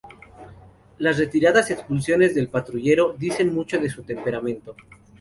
Las 0.97 1.19
reiteradas 1.19 1.69
expulsiones 1.69 2.33
del 2.33 2.47
‘Patrullero’ 2.49 3.13
dicen 3.19 3.53
mucho 3.53 3.77
de 3.79 3.87
su 3.87 4.01
temperamento. 4.01 4.75